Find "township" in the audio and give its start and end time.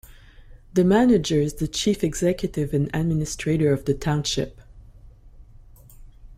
3.93-4.59